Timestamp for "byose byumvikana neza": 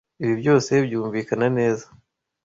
0.41-1.85